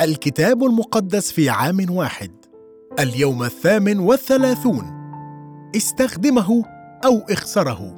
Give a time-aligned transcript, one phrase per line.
[0.00, 2.30] الكتاب المقدس في عام واحد.
[2.98, 4.84] اليوم الثامن والثلاثون.
[5.76, 6.64] استخدمه
[7.04, 7.94] أو اخسره.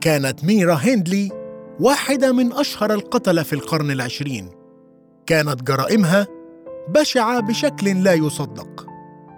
[0.00, 1.30] كانت ميرا هندلي
[1.80, 4.48] واحدة من أشهر القتلة في القرن العشرين.
[5.26, 6.26] كانت جرائمها
[6.88, 8.86] بشعة بشكل لا يصدق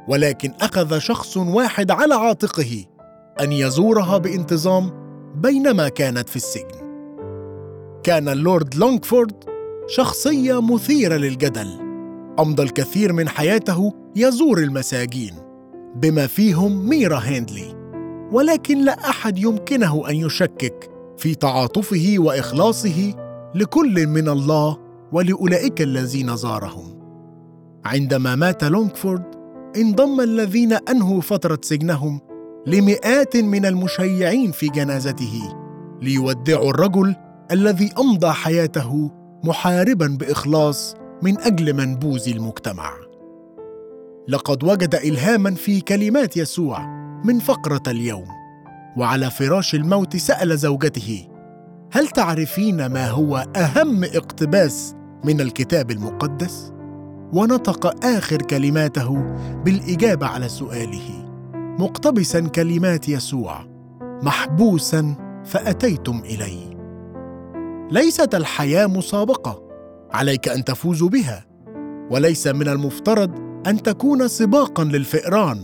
[0.08, 2.84] ولكن أخذ شخص واحد على عاتقه
[3.40, 4.90] أن يزورها بانتظام
[5.34, 6.82] بينما كانت في السجن.
[8.04, 9.51] كان اللورد لونغفورد
[9.96, 11.68] شخصية مثيرة للجدل.
[12.40, 15.34] أمضى الكثير من حياته يزور المساجين
[15.96, 17.74] بما فيهم ميرا هندلي.
[18.32, 23.14] ولكن لا أحد يمكنه أن يشكك في تعاطفه وإخلاصه
[23.54, 24.76] لكل من الله
[25.12, 26.98] ولأولئك الذين زارهم.
[27.84, 29.24] عندما مات لونغفورد
[29.76, 32.20] انضم الذين أنهوا فترة سجنهم
[32.66, 35.54] لمئات من المشيعين في جنازته
[36.02, 37.14] ليودعوا الرجل
[37.50, 42.92] الذي أمضى حياته محاربا بإخلاص من أجل منبوذ المجتمع.
[44.28, 46.86] لقد وجد الهاما في كلمات يسوع
[47.24, 48.26] من فقرة اليوم
[48.96, 51.28] وعلى فراش الموت سأل زوجته
[51.92, 56.72] هل تعرفين ما هو أهم اقتباس من الكتاب المقدس؟
[57.32, 61.26] ونطق آخر كلماته بالإجابة على سؤاله
[61.78, 63.64] مقتبسا كلمات يسوع
[64.22, 66.71] محبوسا فأتيتم الي
[67.92, 69.62] ليست الحياة مسابقة.
[70.12, 71.46] عليك أن تفوز بها.
[72.10, 73.30] وليس من المفترض
[73.66, 75.58] أن تكون سباقا للفئران.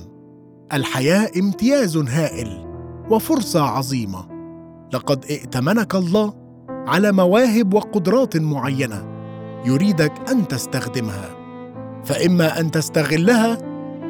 [0.73, 2.67] الحياة امتياز هائل
[3.11, 4.29] وفرصة عظيمة.
[4.93, 6.35] لقد ائتمنك الله
[6.69, 9.05] على مواهب وقدرات معينة
[9.65, 11.31] يريدك أن تستخدمها.
[12.05, 13.59] فإما أن تستغلها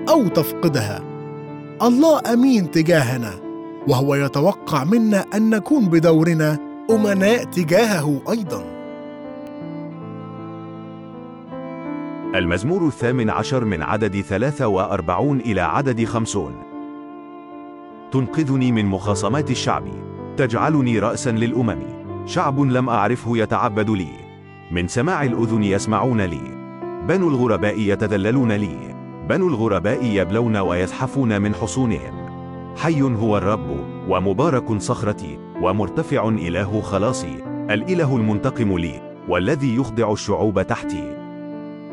[0.09, 1.01] أو تفقدها.
[1.83, 3.31] الله أمين تجاهنا
[3.89, 8.65] وهو يتوقع منا أن نكون بدورنا أمناء تجاهه أيضا.
[12.35, 16.53] المزمور الثامن عشر من عدد ثلاثة وأربعون إلى عدد خمسون.
[18.13, 19.85] تنقذني من مخاصمات الشعب.
[20.37, 21.83] تجعلني رأسا للأمم.
[22.27, 24.13] شعب لم أعرفه يتعبد لي.
[24.71, 26.43] من سماع الأذن يسمعون لي.
[27.09, 28.95] بنو الغرباء يتذللون لي.
[29.29, 32.29] بنو الغرباء يبلون ويزحفون من حصونهم.
[32.77, 33.77] حي هو الرب
[34.09, 35.48] ومبارك صخرتي.
[35.63, 41.17] ومرتفع إله خلاصي الإله المنتقم لي والذي يخضع الشعوب تحتي.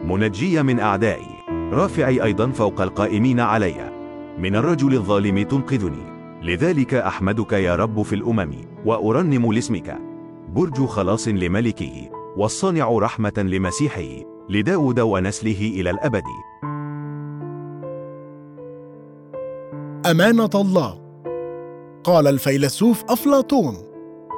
[0.03, 3.91] منجي من أعدائي رافعي أيضا فوق القائمين علي.
[4.37, 6.15] من الرجل الظالم تنقذني.
[6.41, 8.51] لذلك أحمدك يا رب في الأمم
[8.85, 9.97] وأرنم لاسمك.
[10.49, 16.23] برج خلاص لملكه والصانع رحمة لمسيحه لداود ونسله إلى الأبد.
[20.11, 21.04] أمانة الله.
[22.05, 23.77] قال الفيلسوف أفلاطون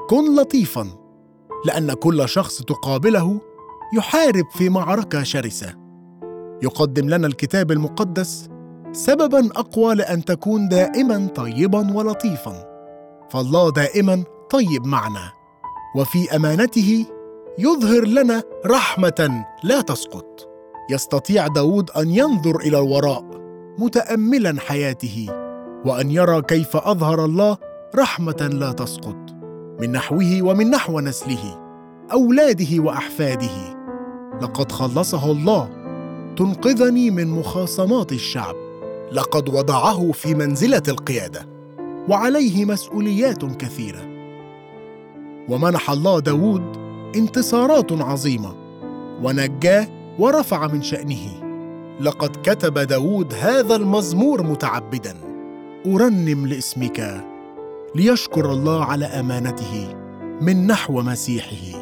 [0.09, 0.87] كن لطيفا
[1.65, 3.41] لأن كل شخص تقابله
[3.93, 5.75] يحارب في معركة شرسة.
[6.63, 8.49] يقدم لنا الكتاب المقدس
[8.91, 12.67] سببا أقوى لأن تكون دائما طيبا ولطيفا.
[13.29, 15.31] فالله دائما طيب معنا
[15.95, 17.05] وفي أمانته
[17.59, 20.49] يظهر لنا رحمة لا تسقط.
[20.91, 23.23] يستطيع داود أن ينظر إلى الوراء
[23.77, 25.36] متاملا حياته.
[25.87, 27.57] وأن يرى كيف أظهر الله
[27.95, 29.15] رحمة لا تسقط
[29.81, 31.59] من نحوه ومن نحو نسله
[32.11, 33.77] أولاده وأحفاده.
[34.41, 35.69] لقد خلصه الله
[36.37, 38.55] تنقذني من مخاصمات الشعب.
[39.11, 41.47] لقد وضعه في منزلة القيادة
[42.09, 44.01] وعليه مسؤوليات كثيرة.
[45.49, 46.77] ومنح الله داود
[47.15, 48.55] انتصارات عظيمة
[49.23, 49.87] ونجاه
[50.19, 51.43] ورفع من شأنه.
[52.01, 55.26] لقد كتب داود هذا المزمور متعبدا.
[55.85, 57.25] أرنم لاسمك
[57.95, 59.95] ليشكر الله على أمانته
[60.41, 61.79] من نحو مسيحه.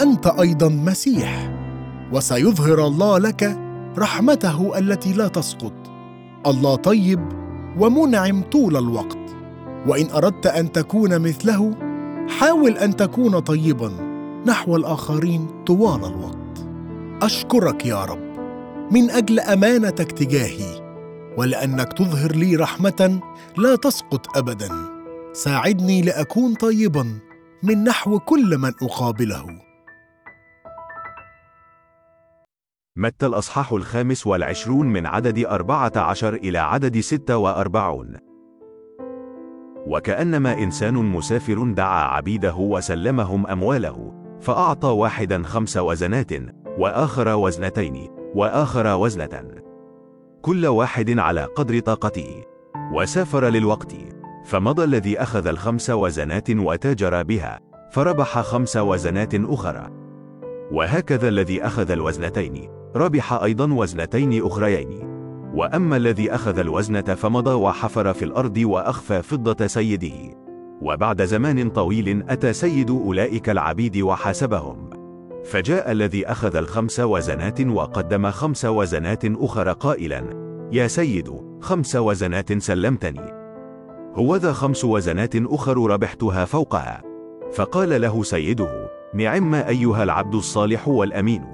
[0.00, 1.52] أنت أيضا مسيح
[2.12, 3.58] وسيظهر الله لك
[3.98, 5.72] رحمته التي لا تسقط.
[6.46, 7.20] الله طيب
[7.78, 9.36] ومنعم طول الوقت.
[9.86, 11.74] وإن أردت أن تكون مثله
[12.28, 13.92] حاول أن تكون طيبا
[14.46, 16.66] نحو الآخرين طوال الوقت.
[17.22, 18.26] أشكرك يا رب
[18.90, 20.85] من أجل أمانتك تجاهي.
[21.36, 23.20] ولأنك تظهر لي رحمة
[23.58, 24.68] لا تسقط ابدا.
[25.32, 27.18] ساعدني لأكون طيبا
[27.62, 29.46] من نحو كل من أقابله.
[32.96, 38.16] متى الأصحاح الخامس والعشرون من عدد أربعة عشر إلى عدد ستة وأربعون؟
[39.86, 46.32] وكأنما إنسان مسافر دعا عبيده وسلمهم أمواله فأعطى واحدا خمس وزنات
[46.78, 49.65] وآخر وزنتين وآخر وزنة.
[50.46, 52.44] كل واحد على قدر طاقته.
[52.92, 53.92] وسافر للوقت.
[54.44, 57.60] فمضى الذي أخذ الخمس وزنات وتاجر بها.
[57.92, 59.90] فربح خمس وزنات أخرى.
[60.72, 62.68] وهكذا الذي أخذ الوزنتين.
[62.96, 65.08] ربح أيضا وزنتين أخريين.
[65.54, 70.36] وأما الذي أخذ الوزنة فمضى وحفر في الأرض وأخفى فضة سيده.
[70.82, 74.90] وبعد زمان طويل أتى سيد أولئك العبيد وحاسبهم.
[75.46, 80.24] فجاء الذي أخذ الخمس وزنات وقدم خمس وزنات أخرى قائلا
[80.72, 83.32] يا سيد خمس وزنات سلمتني.
[84.14, 87.02] هوذا خمس وزنات أخر ربحتها فوقها.
[87.52, 91.44] فقال له سيده نعم أيها العبد الصالح والأمين.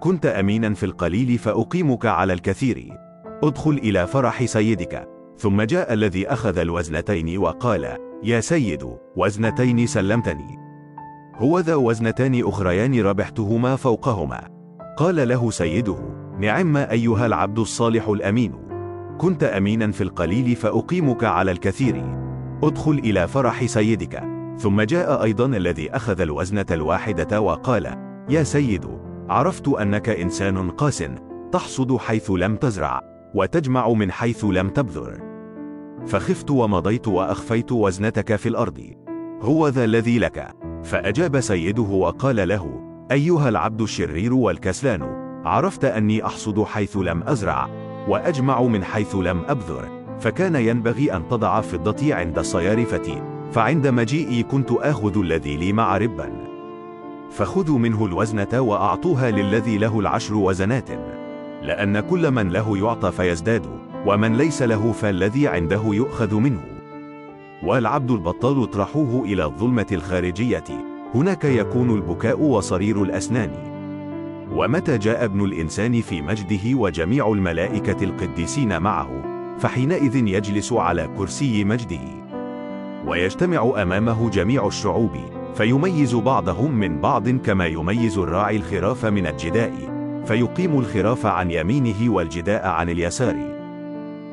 [0.00, 2.88] كنت أمينا في القليل فأقيمك على الكثير.
[3.44, 5.08] ادخل إلى فرح سيدك.
[5.38, 10.59] ثم جاء الذي أخذ الوزنتين وقال يا سيد وزنتين سلمتني.
[11.40, 14.48] هوذا وزنتان أخريان ربحتهما فوقهما.
[14.96, 15.96] قال له سيده
[16.38, 18.52] نعم أيها العبد الصالح الأمين.
[19.18, 22.04] كنت أمينا في القليل فأقيمك على الكثير.
[22.62, 24.22] ادخل إلى فرح سيدك.
[24.58, 27.94] ثم جاء أيضا الذي أخذ الوزنة الواحدة وقال
[28.28, 28.86] يا سيد
[29.28, 31.04] عرفت أنك إنسان قاس
[31.52, 33.00] تحصد حيث لم تزرع
[33.34, 35.20] وتجمع من حيث لم تبذر.
[36.06, 38.80] فخفت ومضيت وأخفيت وزنتك في الأرض.
[39.40, 40.59] هو ذا الذي لك.
[40.84, 42.80] فأجاب سيده وقال له
[43.12, 45.02] أيها العبد الشرير والكسلان
[45.44, 47.68] عرفت أني أحصد حيث لم أزرع
[48.08, 53.22] وأجمع من حيث لم أبذر فكان ينبغي أن تضع فضتي عند الصيارفة
[53.52, 56.32] فعند مجيئي كنت آخذ الذي لي مع ربا.
[57.30, 60.90] فخذوا منه الوزنة وأعطوها للذي له العشر وزنات.
[61.62, 63.66] لأن كل من له يعطى فيزداد
[64.06, 66.60] ومن ليس له فالذي عنده يؤخذ منه.
[67.62, 70.64] والعبد البطال اطرحوه إلى الظلمة الخارجية.
[71.14, 73.50] هناك يكون البكاء وصرير الأسنان.
[74.52, 79.22] ومتى جاء ابن الإنسان في مجده وجميع الملائكة القديسين معه
[79.58, 82.00] فحينئذ يجلس على كرسي مجده.
[83.06, 85.16] ويجتمع أمامه جميع الشعوب
[85.54, 89.72] فيميز بعضهم من بعض كما يميز الراعي الخراف من الجداء
[90.24, 93.36] فيقيم الخراف عن يمينه والجداء عن اليسار.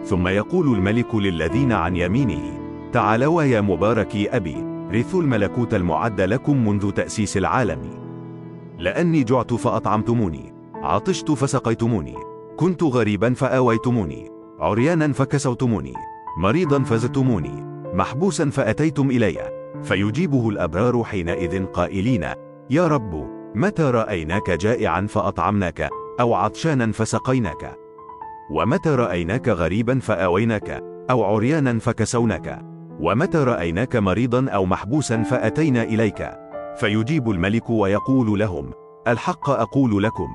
[0.06, 6.92] ثم يقول الملك للذين عن يمينه تعالوا يا مباركي أبي رثوا الملكوت المعد لكم منذ
[6.92, 7.80] تأسيس العالم.
[8.78, 10.54] لأني جعت فأطعمتموني.
[10.76, 12.16] عطشت فسقيتموني.
[12.58, 14.32] كنت غريبا فآويتموني.
[14.60, 15.94] عريانا فكسوتموني.
[16.38, 17.66] مريضا فزتموني.
[17.94, 19.68] محبوسا فأتيتم إلي.
[19.84, 22.26] فيجيبه الأبرار حينئذ قائلين
[22.70, 27.78] يا رب متى رأيناك جائعا فأطعمناك؟ أو عطشانا فسقيناك؟
[28.52, 36.32] ومتى رأيناك غريبا فآويناك؟ أو عريانا فكسوناك؟ ومتى رأيناك مريضا أو محبوسا فأتينا إليك.
[36.78, 38.72] فيجيب الملك ويقول لهم
[39.08, 40.28] الحق أقول لكم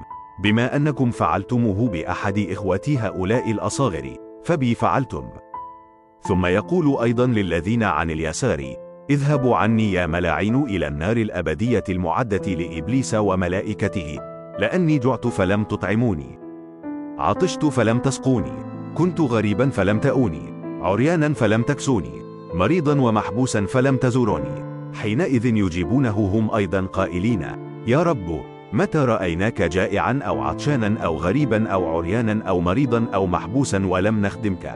[0.43, 5.25] بما أنكم فعلتموه بأحد إخوتي هؤلاء الأصاغر فبي فعلتم.
[6.23, 8.75] ثم يقول أيضا للذين عن اليسار
[9.11, 14.19] اذهبوا عني يا ملاعين إلى النار الأبدية المعدة لإبليس وملائكته.
[14.59, 16.39] لأني جعت فلم تطعموني.
[17.19, 18.53] عطشت فلم تسقوني.
[18.95, 20.53] كنت غريبا فلم تأوني.
[20.83, 22.22] عريانا فلم تكسوني.
[22.55, 24.65] مريضا ومحبوسا فلم تزوروني.
[24.95, 27.47] حينئذ يجيبونه هم أيضا قائلين
[27.87, 28.41] يا رب
[28.73, 34.75] متى رأيناك جائعا أو عطشانا أو غريبا أو عريانا أو مريضا أو محبوسا ولم نخدمك؟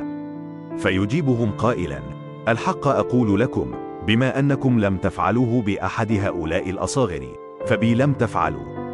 [0.78, 2.00] فيجيبهم قائلا
[2.48, 3.72] الحق أقول لكم
[4.06, 7.26] بما أنكم لم تفعلوه بأحد هؤلاء الأصاغر
[7.66, 8.86] فبي لم تفعلوا.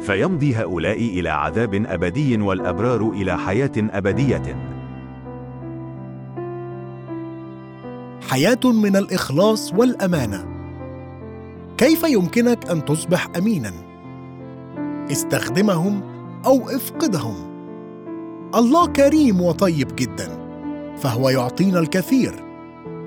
[0.00, 4.72] فيمضي هؤلاء إلى عذاب أبدي والأبرار إلى حياة أبدية.
[8.32, 10.46] حياة من الإخلاص والأمانة.
[11.78, 13.72] كيف يمكنك أن تصبح أمينا؟
[15.10, 16.02] استخدمهم
[16.46, 17.34] أو افقدهم.
[18.54, 20.28] الله كريم وطيب جدا
[20.96, 22.44] فهو يعطينا الكثير.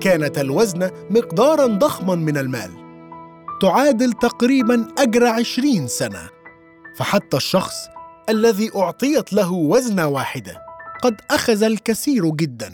[0.00, 2.70] كانت الوزنة مقدارا ضخما من المال.
[3.62, 6.28] تعادل تقريبا أجر عشرين سنة.
[6.96, 7.74] فحتى الشخص
[8.28, 10.62] الذي أعطيت له وزنة واحدة
[11.02, 12.72] قد أخذ الكثير جدا.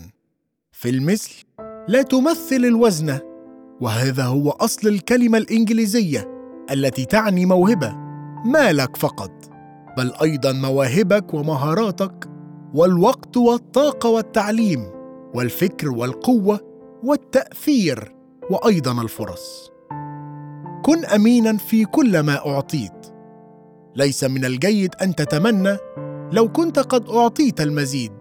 [0.72, 1.44] في المثل
[1.88, 3.20] لا تمثل الوزنة
[3.80, 6.28] وهذا هو أصل الكلمة الإنجليزية
[6.70, 7.94] التي تعني موهبة
[8.44, 9.30] مالك فقط.
[9.98, 12.28] بل أيضا مواهبك ومهاراتك
[12.74, 14.90] والوقت والطاقة والتعليم
[15.34, 16.60] والفكر والقوة
[17.04, 18.14] والتأثير
[18.50, 19.70] وأيضا الفرص.
[20.84, 23.06] كن أمينا في كل ما أعطيت.
[23.96, 25.76] ليس من الجيد أن تتمنى
[26.32, 28.12] لو كنت قد أعطيت المزيد.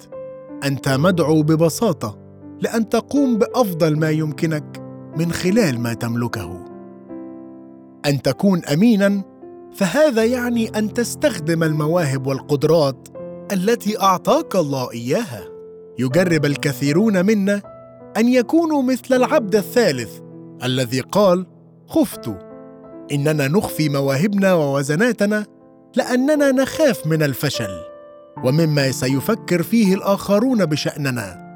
[0.63, 2.20] أنت مدعو ببساطة.
[2.61, 4.83] لأن تقوم بأفضل ما يمكنك
[5.17, 6.65] من خلال ما تملكه.
[8.05, 9.23] أن تكون أمينا
[9.73, 13.07] فهذا يعني أن تستخدم المواهب والقدرات
[13.51, 15.41] التي أعطاك الله إياها.
[15.99, 17.61] يجرب الكثيرون منا
[18.17, 20.19] أن يكونوا مثل العبد الثالث
[20.63, 21.45] الذي قال
[21.87, 22.37] خفت
[23.11, 25.45] إننا نخفي مواهبنا ووزناتنا
[25.95, 27.79] لأننا نخاف من الفشل
[28.43, 31.50] ومما سيفكر فيه الآخرون بشأننا.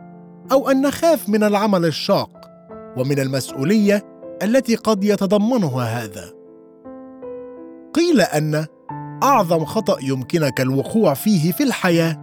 [0.52, 2.52] أو أن نخاف من العمل الشاق
[2.98, 4.04] ومن المسؤولية
[4.44, 6.34] التي قد يتضمنها هذا.
[7.94, 8.66] قيل أن
[9.24, 12.18] أعظم خطأ يمكنك الوقوع فيه في الحياة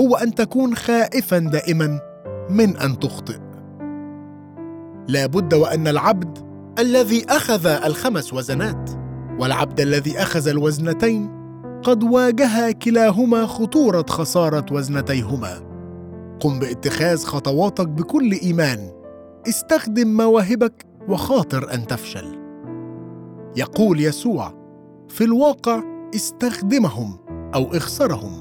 [0.00, 2.00] هو أن تكون خائفا دائما
[2.50, 3.38] من أن تخطئ.
[5.08, 6.38] لا بد وأن العبد
[6.78, 8.90] الذي أخذ الخمس وزنات
[9.38, 11.36] والعبد الذي أخذ الوزنتين
[11.82, 15.65] قد واجها كلاهما خطورة خسارة وزنتيهما.
[16.40, 18.90] قم باتخاذ خطواتك بكل إيمان.
[19.48, 22.38] استخدم مواهبك وخاطر أن تفشل.
[23.56, 24.54] يقول يسوع
[25.08, 25.82] في الواقع
[26.14, 27.16] استخدمهم
[27.54, 28.32] أو اخسرهم.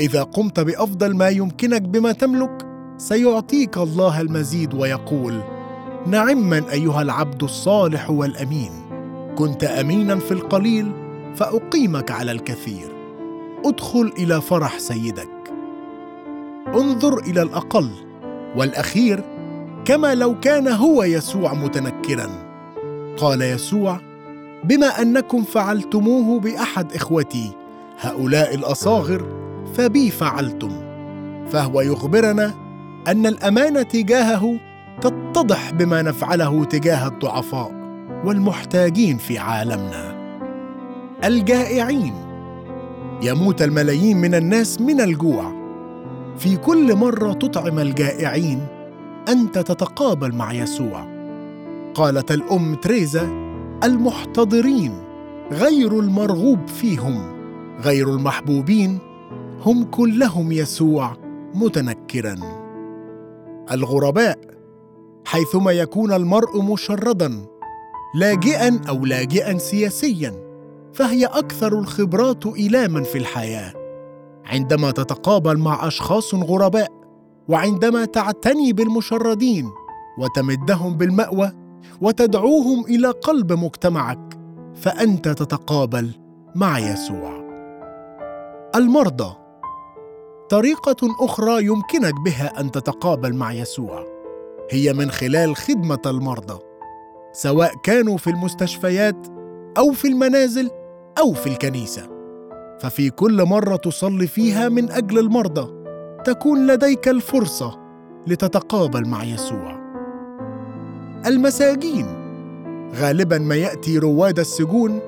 [0.00, 5.42] إذا قمت بأفضل ما يمكنك بما تملك سيعطيك الله المزيد ويقول
[6.06, 8.70] نعما أيها العبد الصالح والأمين.
[9.38, 10.92] كنت أمينا في القليل
[11.34, 12.88] فأقيمك على الكثير.
[13.64, 15.33] ادخل إلى فرح سيدك.
[16.74, 17.90] انظر إلى الأقل
[18.56, 19.24] والأخير
[19.84, 22.30] كما لو كان هو يسوع متنكرا.
[23.16, 24.00] قال يسوع
[24.64, 27.52] بما أنكم فعلتموه بأحد إخوتي
[28.00, 29.26] هؤلاء الأصاغر
[29.74, 30.70] فبي فعلتم.
[31.48, 32.54] فهو يخبرنا
[33.08, 34.60] أن الأمانة تجاهه
[35.00, 37.72] تتضح بما نفعله تجاه الضعفاء
[38.24, 40.14] والمحتاجين في عالمنا.
[41.24, 42.14] الجائعين
[43.22, 45.53] يموت الملايين من الناس من الجوع.
[46.38, 48.66] في كل مرة تطعم الجائعين
[49.28, 51.06] أنت تتقابل مع يسوع.
[51.94, 53.28] قالت الأم تريزا
[53.84, 54.92] المحتضرين
[55.52, 57.34] غير المرغوب فيهم
[57.80, 58.98] غير المحبوبين
[59.64, 61.16] هم كلهم يسوع
[61.54, 62.36] متنكرا.
[63.72, 64.38] الغرباء
[65.24, 67.46] حيثما يكون المرء مشردا
[68.14, 70.34] لاجئا أو لاجئا سياسيا
[70.92, 73.83] فهي أكثر الخبرات ايلاما في الحياة.
[74.46, 76.92] عندما تتقابل مع أشخاص غرباء
[77.48, 79.70] وعندما تعتني بالمشردين
[80.18, 81.52] وتمدهم بالمأوى
[82.00, 84.38] وتدعوهم إلى قلب مجتمعك
[84.74, 86.10] فأنت تتقابل
[86.54, 87.44] مع يسوع.
[88.76, 89.36] المرضى.
[90.48, 94.04] طريقة أخرى يمكنك بها أن تتقابل مع يسوع
[94.70, 96.58] هي من خلال خدمة المرضى
[97.32, 99.26] سواء كانوا في المستشفيات
[99.78, 100.70] أو في المنازل
[101.18, 102.13] أو في الكنيسة.
[102.84, 105.72] ففي كل مرة تصلي فيها من أجل المرضى
[106.24, 107.78] تكون لديك الفرصة
[108.26, 109.78] لتتقابل مع يسوع.
[111.26, 112.06] المساجين.
[112.94, 115.00] غالبا ما يأتي رواد السجون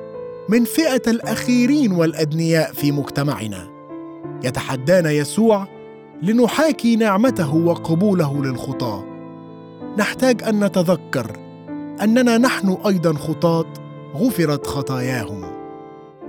[0.49, 3.68] من فئة الأخيرين والأدنياء في مجتمعنا.
[4.45, 5.66] يتحدانا يسوع
[6.23, 9.04] لنحاكي نعمته وقبوله للخطاة.
[9.99, 11.37] نحتاج أن نتذكر
[12.02, 13.73] أننا نحن أيضا خطاة
[14.14, 15.55] غفرت خطاياهم.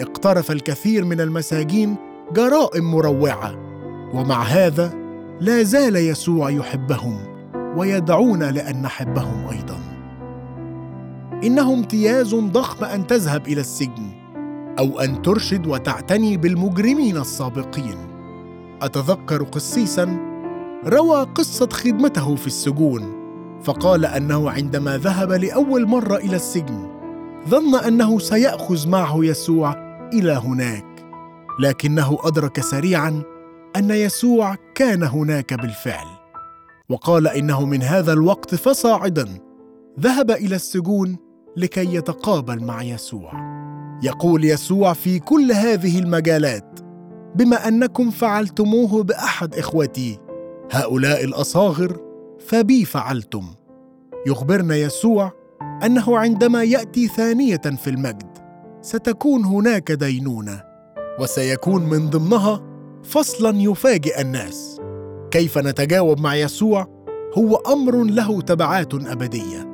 [0.02, 1.96] اقترف الكثير من المساجين
[2.34, 3.56] جرائم مروعة
[4.14, 4.94] ومع هذا
[5.40, 7.18] لا زال يسوع يحبهم
[7.78, 9.80] ويدعونا لأن نحبهم أيضا.
[11.44, 14.12] انه امتياز ضخم أن تذهب إلى السجن
[14.80, 17.98] أو أن ترشد وتعتني بالمجرمين السابقين.
[18.82, 20.18] أتذكر قسيسا
[20.86, 23.18] روى قصة خدمته في السجون
[23.64, 26.88] فقال أنه عندما ذهب لأول مرة إلى السجن
[27.50, 31.06] ظن أنه سيأخذ معه يسوع إلى هناك
[31.60, 33.24] لكنه أدرك سريعا
[33.76, 36.08] أن يسوع كان هناك بالفعل
[36.90, 39.28] وقال إنه من هذا الوقت فصاعدا
[40.00, 41.18] ذهب إلى السجون
[41.58, 43.32] لكي يتقابل مع يسوع.
[44.04, 46.80] يقول يسوع في كل هذه المجالات
[47.36, 50.20] بما أنكم فعلتموه بأحد إخوتي
[50.72, 51.98] هؤلاء الأصاغر
[52.40, 53.46] فبي فعلتم.
[54.28, 55.32] يخبرنا يسوع
[55.86, 58.37] أنه عندما يأتي ثانية في المجد
[58.82, 60.64] ستكون هناك دينونة
[61.20, 62.62] وسيكون من ضمنها
[63.04, 64.82] فصلا يفاجئ الناس.
[65.32, 66.88] كيف نتجاوب مع يسوع؟
[67.38, 69.68] هو أمر له تبعات أبدية.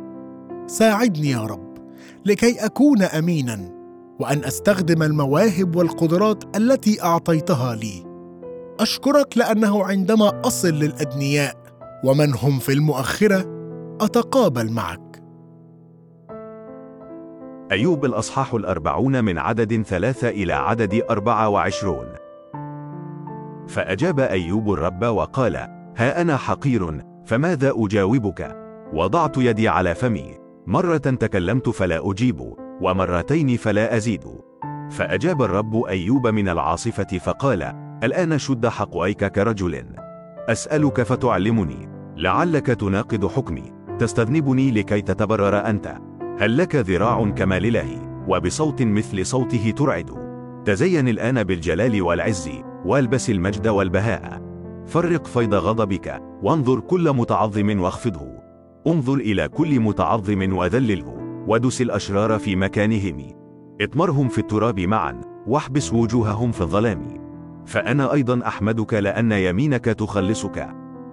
[0.68, 1.74] ساعدني يا رب
[2.26, 3.74] لكي أكون امينا
[4.20, 8.06] وأن أستخدم المواهب والقدرات التي أعطيتها لي.
[8.80, 11.56] أشكرك لأنه عندما أصل للأدنياء
[12.04, 13.46] ومن هم في المؤخرة
[14.02, 15.13] أتقابل معك.
[17.74, 22.06] أيوب الأصحاح الأربعون من عدد ثلاثة إلى عدد أربعة وعشرون.
[23.68, 25.56] فأجاب أيوب الرب وقال
[25.98, 28.58] ها أنا حقير فماذا أجاوبك؟
[28.94, 30.38] وضعت يدي على فمي.
[30.68, 34.24] مرة تكلمت فلا أجيب ومرتين فلا أزيد.
[34.92, 37.64] فأجاب الرب أيوب من العاصفة فقال
[38.04, 39.86] الآن شد حقويك كرجل.
[40.50, 45.98] أسألك فتعلمني لعلك تناقض حكمي تستذنبني لكي تتبرر أنت.
[46.38, 50.12] هل لك ذراع كما لله وبصوت مثل صوته ترعد؟
[50.66, 52.50] تزين الآن بالجلال والعز
[52.86, 54.42] والبس المجد والبهاء.
[54.86, 58.28] فرق فيض غضبك وانظر كل متعظم واخفضه.
[58.88, 63.28] انظر إلى كل متعظم وذلله ودس الأشرار في مكانهم.
[63.82, 67.04] اطمرهم في التراب معا واحبس وجوههم في الظلام.
[67.66, 70.70] فأنا أيضا أحمدك لأن يمينك تخلصك.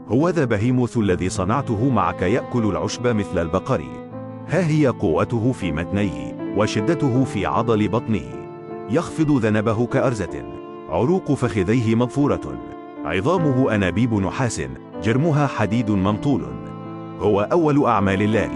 [0.08, 4.09] هو ذا بهيموث الذي صنعته معك يأكل العشب مثل البقر.
[4.50, 8.22] ها هي قوته في متنيه وشدته في عضل بطنه.
[8.90, 10.44] يخفض ذنبه كأرزة.
[10.88, 12.58] عروق فخذيه مغفورة.
[13.04, 14.62] عظامه أنابيب نحاس.
[15.02, 16.42] جرمها حديد ممطول.
[17.18, 18.50] هو أول أعمال الله.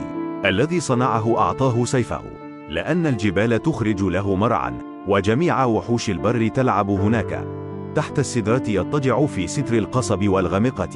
[0.44, 2.22] الذي صنعه أعطاه سيفه.
[2.68, 7.48] لأن الجبال تخرج له مرعا وجميع وحوش البر تلعب هناك.
[7.94, 10.90] تحت السدرة يضطجع في ستر القصب والغمقة.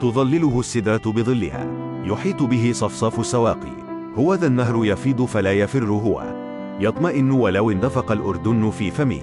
[0.00, 1.66] تظلله السدرة بظلها.
[2.04, 3.83] يحيط به صفصاف السواقي.
[4.16, 6.24] هو ذا النهر يفيض فلا يفر هو
[6.80, 9.22] يطمئن ولو اندفق الأردن في فمه.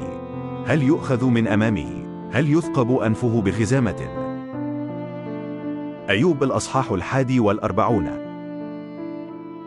[0.65, 4.07] هل يؤخذ من أمامه؟ هل يثقب أنفه بخزامة؟
[6.09, 8.07] أيوب الأصحاح الحادي والأربعون.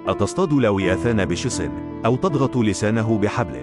[0.06, 1.62] أتصطاد لوياثان بشص
[2.06, 3.62] أو تضغط لسانه بحبل؟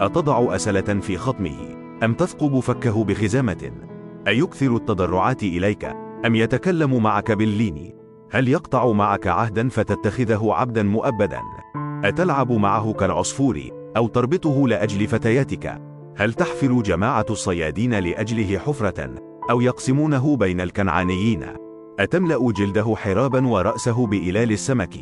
[0.00, 1.56] أتضع أسلة في خطمه؟
[2.02, 3.72] أم تثقب فكه بخزامة؟
[4.28, 5.84] أيكثر التضرعات إليك؟
[6.26, 8.01] أم يتكلم معك باللين؟
[8.34, 11.40] هل يقطع معك عهدا فتتخذه عبدا مؤبدا؟
[12.04, 13.60] أتلعب معه كالعصفور
[13.96, 15.82] أو تربطه لأجل فتياتك؟
[16.16, 19.14] هل تحفر جماعة الصيادين لأجله حفرة
[19.50, 21.44] أو يقسمونه بين الكنعانيين؟
[22.00, 24.94] أتملأ جلده حرابا ورأسه بإلال السمك؟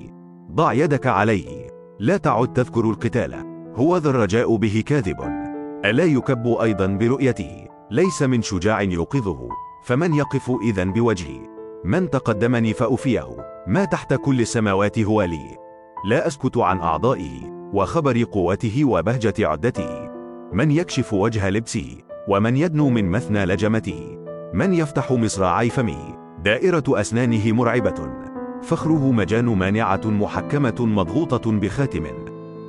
[0.53, 1.71] ضع يدك عليه.
[2.01, 3.35] لا تعد تذكر القتال.
[3.75, 5.21] هو ذا الرجاء به كاذب.
[5.85, 9.49] ألا يكب أيضا برؤيته؟ ليس من شجاع يوقظه.
[9.85, 11.50] فمن يقف إذا بوجهي
[11.85, 15.57] من تقدمني فأفيه ما تحت كل السماوات هو لي.
[16.09, 20.11] لا أسكت عن أعضائه وخبر قوته وبهجة عدته.
[20.53, 21.97] من يكشف وجه لبسه
[22.29, 24.19] ومن يدنو من مثنى لجمته.
[24.55, 28.13] من يفتح مصراعي فمه دائرة أسنانه مرعبة.
[28.63, 32.07] فخره مجان مانعة محكمة مضغوطة بخاتم.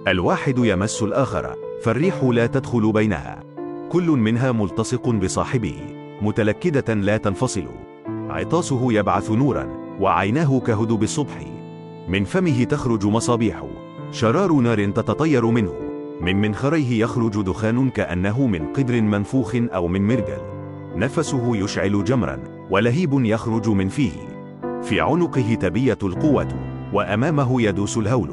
[0.08, 1.56] الواحد يمس الآخر.
[1.82, 3.44] فالريح لا تدخل بينها.
[3.90, 5.78] كل منها ملتصق بصاحبه.
[6.22, 7.91] متلكدة لا تنفصل.
[8.32, 9.68] عطاسه يبعث نورا
[10.00, 11.46] وعيناه كهدب الصبح.
[12.08, 13.66] من فمه تخرج مصابيح
[14.12, 15.74] شرار نار تتطير منه.
[16.22, 20.42] من منخريه يخرج دخان كأنه من قدر منفوخ أو من مرجل.
[20.96, 22.40] نفسه يشعل جمرا
[22.70, 24.12] ولهيب يخرج من فيه.
[24.84, 26.48] في عنقه تبية القوة
[26.94, 28.30] وأمامه يدوس الهول.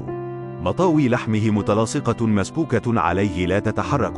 [0.63, 4.15] مطاوي لحمه متلاصقة مسبوكة عليه لا تتحرك.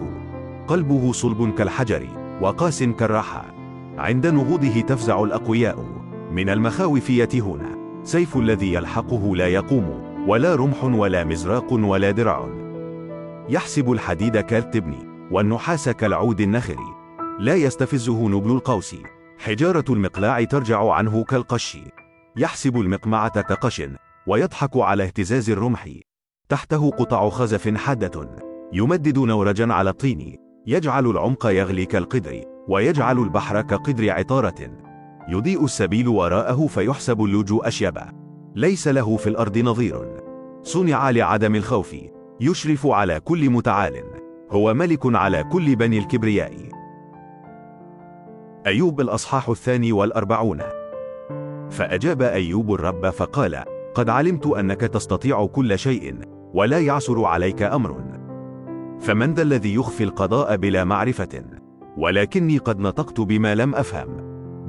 [0.68, 2.06] قلبه صلب كالحجر
[2.42, 3.59] وقاس كالرحى
[4.00, 5.84] عند نهوضه تفزع الأقوياء.
[6.32, 7.62] من المخاوف يتهون
[8.02, 12.48] سيف الذي يلحقه لا يقوم ولا رمح ولا مزراق ولا درع.
[13.48, 14.94] يحسب الحديد كالتبن
[15.30, 16.76] والنحاس كالعود النخر
[17.38, 18.96] لا يستفزه نبل القوس.
[19.38, 21.78] حجارة المقلاع ترجع عنه كالقش.
[22.36, 23.82] يحسب المقمعة كقش
[24.26, 25.88] ويضحك على اهتزاز الرمح.
[26.48, 28.36] تحته قطع خزف حادة.
[28.72, 30.36] يمدد نورجا على الطين.
[30.66, 32.40] يجعل العمق يغلي كالقدر.
[32.70, 34.70] ويجعل البحر كقدر عطارة.
[35.28, 38.12] يضيء السبيل وراءه فيحسب اللوج أشيبا.
[38.54, 40.22] ليس له في الأرض نظير.
[40.62, 41.96] صنع لعدم الخوف.
[42.40, 44.02] يشرف على كل متعال.
[44.50, 46.52] هو ملك على كل بني الكبرياء.
[48.66, 50.60] أيوب الأصحاح الثاني والأربعون.
[51.70, 56.18] فأجاب أيوب الرب فقال قد علمت أنك تستطيع كل شيء
[56.54, 58.04] ولا يعسر عليك أمر.
[59.00, 61.59] فمن ذا الذي يخفي القضاء بلا معرفة؟
[62.00, 64.08] ولكني قد نطقت بما لم أفهم.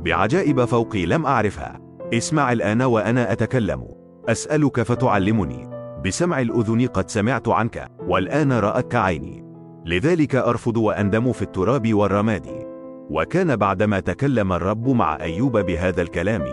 [0.04, 1.80] بعجائب فوقي لم أعرفها.
[2.13, 3.88] اسمع الآن وأنا أتكلم.
[4.30, 5.70] أسألك فتعلمني.
[6.06, 9.46] بسمع الأذن قد سمعت عنك والآن رأتك عيني.
[9.86, 12.48] لذلك أرفض وأندم في التراب والرماد.
[13.10, 16.44] وكان بعدما تكلم الرب مع أيوب بهذا الكلام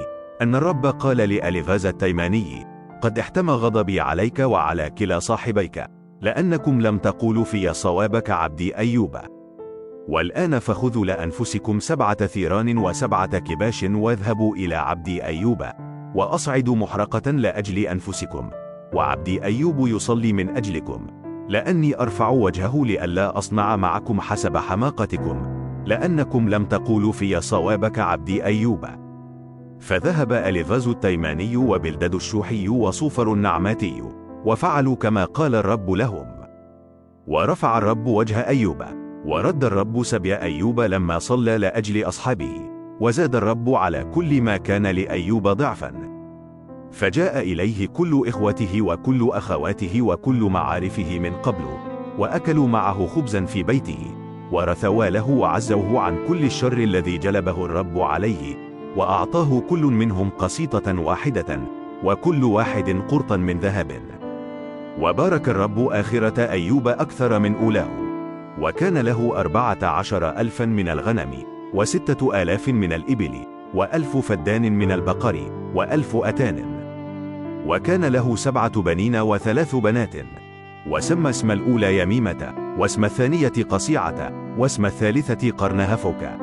[0.43, 2.67] أن الرب قال لأليفاز التيماني
[3.03, 5.85] قد احتمى غضبي عليك وعلى كلا صاحبيك
[6.21, 9.38] لأنكم لم تقولوا في صوابك عبدي أيوب.
[10.09, 15.64] والآن فخذوا لأنفسكم سبعة ثيران وسبعة كباش واذهبوا إلى عبدي أيوب.
[16.14, 18.51] وأصعدوا محرقة لأجل أنفسكم.
[18.94, 21.07] وعبدي أيوب يصلي من أجلكم.
[21.49, 25.42] لأني أرفع وجهه لئلا أصنع معكم حسب حماقتكم.
[25.87, 28.87] لأنكم لم تقولوا في صوابك عبدي أيوب.
[29.81, 34.03] فذهب أليفاز التيماني وبلدد الشوحي وصوفر النعماتي.
[34.44, 36.27] وفعلوا كما قال الرب لهم.
[37.27, 39.08] ورفع الرب وجه أيوب.
[39.29, 45.49] ورد الرب سبي أيوب لما صلى لأجل أصحابه وزاد الرب على كل ما كان لأيوب
[45.49, 45.93] ضعفا.
[46.93, 51.64] فجاء إليه كل إخوته وكل أخواته وكل معارفه من قبل
[52.19, 53.99] وأكلوا معه خبزا في بيته
[54.53, 58.57] ورثوا له وعزوه عن كل الشر الذي جلبه الرب عليه
[58.97, 61.61] وأعطاه كل منهم قسيطة واحدة
[62.05, 63.93] وكل واحد قرطا من ذهب.
[65.01, 68.08] وبارك الرب آخرة أيوب أكثر من أولاه.
[68.61, 71.31] وكان له أربعة عشر ألفا من الغنم
[71.75, 76.79] وستة آلاف من الإبل وألف فدان من البقر وألف أتان.
[77.66, 80.14] وكان له سبعة بنين وثلاث بنات.
[80.88, 86.38] وسمى اسم الأولى يميمة واسم الثانية قصيعة واسم الثالثة قرنهفك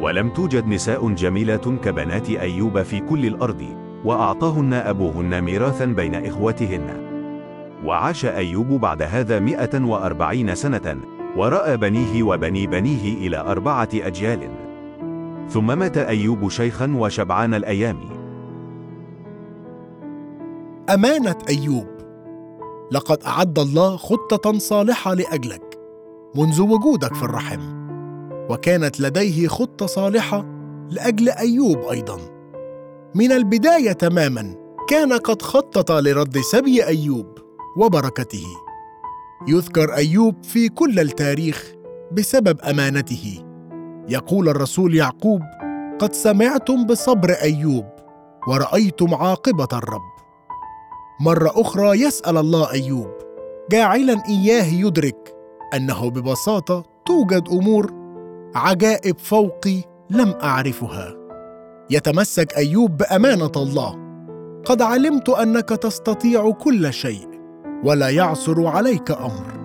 [0.00, 7.08] ولم توجد نساء جميلة كبنات أيوب في كل الأرض وأعطاهن أبوهن ميراثا بين إخوتهن
[7.84, 14.50] وعاش أيوب بعد هذا مئة وأربعين سنة ورأى بنيه وبني بنيه إلى أربعة أجيال.
[15.48, 18.00] ثم مات أيوب شيخا وشبعان الأيام.
[20.94, 21.86] أمانة أيوب.
[22.92, 25.78] لقد أعد الله خطة صالحة لأجلك
[26.34, 27.60] منذ وجودك في الرحم
[28.50, 30.44] وكانت لديه خطة صالحة
[30.90, 32.18] لأجل أيوب أيضا.
[33.14, 34.54] من البداية تماما
[34.88, 37.38] كان قد خطط لرد سبي أيوب
[37.76, 38.67] وبركته.
[39.46, 41.72] يذكر أيوب في كل التاريخ
[42.12, 43.44] بسبب أمانته.
[44.08, 45.42] يقول الرسول يعقوب
[45.98, 47.84] قد سمعتم بصبر أيوب
[48.48, 50.08] ورأيتم عاقبة الرب.
[51.20, 53.10] مرة أخرى يسأل الله أيوب
[53.70, 55.34] جاعلا إياه يدرك
[55.74, 57.92] أنه ببساطة توجد أمور
[58.54, 61.14] عجائب فوقي لم أعرفها.
[61.90, 64.08] يتمسك أيوب بأمانة الله
[64.64, 67.37] قد علمت أنك تستطيع كل شيء
[67.84, 69.58] ولا يعثر عليك أمر.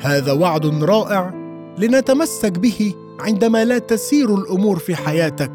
[0.00, 1.34] هذا وعد رائع
[1.78, 5.52] لنتمسك به عندما لا تسير الأمور في حياتك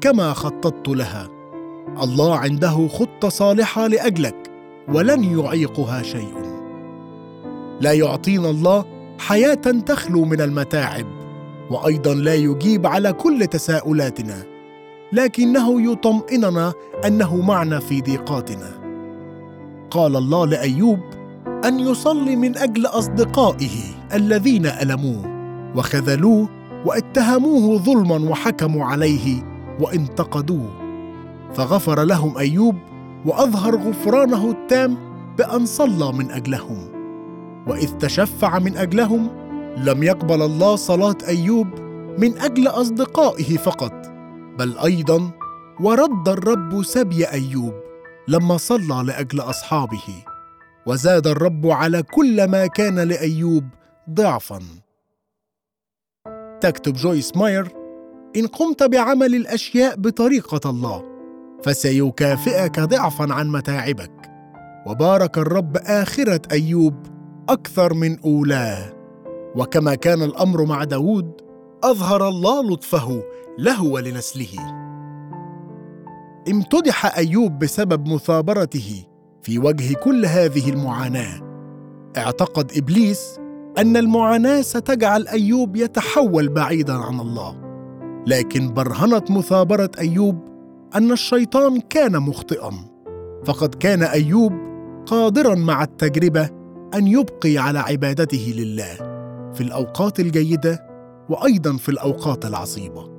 [0.00, 1.28] كما خططت لها.
[2.02, 4.50] الله عنده خطة صالحة لأجلك
[4.88, 6.34] ولن يعيقها شيء.
[7.80, 8.84] لا يعطينا الله
[9.18, 9.54] حياة
[9.86, 11.06] تخلو من المتاعب
[11.70, 14.44] وأيضا لا يجيب على كل تساؤلاتنا
[15.12, 16.72] لكنه يطمئننا
[17.06, 18.70] أنه معنا في ضيقاتنا.
[19.90, 21.00] قال الله لأيوب
[21.64, 23.70] أن يصلي من أجل أصدقائه
[24.14, 25.22] الذين ألموه
[25.76, 26.48] وخذلوه
[26.86, 29.42] واتهموه ظلما وحكموا عليه
[29.80, 30.70] وانتقدوه.
[31.54, 32.76] فغفر لهم أيوب
[33.26, 34.96] وأظهر غفرانه التام
[35.38, 36.88] بأن صلى من أجلهم.
[37.66, 39.28] وإذ تشفع من أجلهم
[39.76, 41.66] لم يقبل الله صلاة أيوب
[42.18, 43.92] من أجل أصدقائه فقط
[44.58, 45.30] بل أيضا
[45.80, 47.72] ورد الرب سبي أيوب
[48.28, 50.33] لما صلى لأجل أصحابه.
[50.86, 53.64] وزاد الرب على كل ما كان لأيوب
[54.10, 54.60] ضعفا.
[56.60, 57.68] تكتب جويس ماير
[58.36, 61.04] إن قمت بعمل الأشياء بطريقة الله
[61.64, 64.30] فسيكافئك ضعفا عن متاعبك.
[64.86, 66.94] وبارك الرب آخرة أيوب
[67.48, 68.92] أكثر من أولاه.
[69.56, 71.32] وكما كان الأمر مع داود
[71.84, 73.22] أظهر الله لطفه
[73.58, 74.84] له ولنسله
[76.48, 79.13] امتدح أيوب بسبب مثابرته.
[79.44, 81.40] في وجه كل هذه المعاناة.
[82.16, 83.38] اعتقد إبليس
[83.78, 87.56] أن المعاناة ستجعل أيوب يتحول بعيدا عن الله.
[88.26, 90.38] لكن برهنت مثابرة أيوب
[90.94, 92.70] أن الشيطان كان مخطئا.
[93.44, 94.52] فقد كان أيوب
[95.06, 96.50] قادرا مع التجربة
[96.94, 98.94] أن يبقي على عبادته لله
[99.52, 100.86] في الأوقات الجيدة
[101.28, 103.10] وأيضا في الأوقات العصيبة.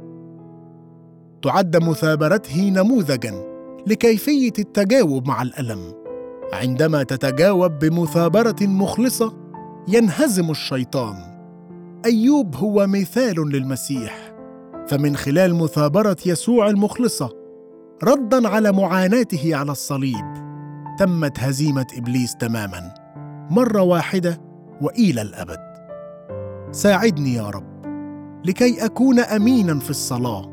[1.42, 3.34] تعد مثابرته نموذجا
[3.88, 6.05] لكيفية التجاوب مع الألم.
[6.54, 9.34] عندما تتجاوب بمثابرة مخلصة
[9.88, 11.16] ينهزم الشيطان.
[12.06, 14.36] أيوب هو مثال للمسيح.
[14.88, 17.30] فمن خلال مثابرة يسوع المخلصة
[18.04, 20.34] ردا على معاناته على الصليب
[21.00, 22.94] تمت هزيمة إبليس تماما
[23.50, 24.42] مرة واحدة
[24.82, 25.60] وإلى الأبد.
[26.72, 27.76] ساعدني يا رب
[28.46, 30.50] لكي أكون امينا في الصلاة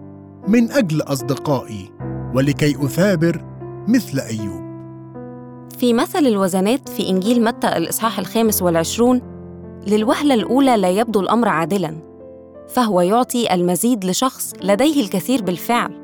[0.48, 1.90] من أجل أصدقائي
[2.35, 3.44] ولكي أثابر
[3.88, 4.62] مثل أيوب.
[5.76, 9.22] في مثل الوزنات في إنجيل متى الإصحاح الخامس والعشرون
[9.87, 12.12] للوهلة الأولى لا يبدو الأمر عادلاً
[12.68, 16.02] فهو يعطي المزيد لشخص لديه الكثير بالفعل.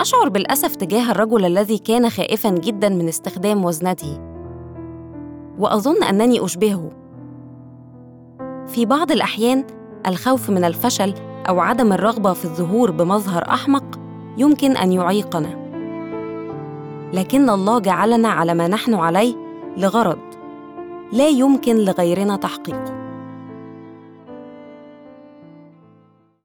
[0.00, 4.20] أشعر بالأسف تجاه الرجل الذي كان خائفاً جداً من استخدام وزنته.
[5.58, 6.90] وأظن أنني أشبهه.
[8.66, 9.64] في بعض الأحيان
[10.06, 11.14] الخوف من الفشل
[11.48, 14.00] أو عدم الرغبة في الظهور بمظهر أحمق
[14.38, 15.63] يمكن أن يعيقنا.
[17.14, 19.34] لكن الله جعلنا على ما نحن عليه
[19.76, 20.18] لغرض
[21.12, 23.03] لا يمكن لغيرنا تحقيقه.